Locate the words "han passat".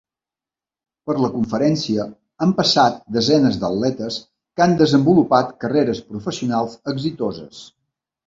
2.45-2.97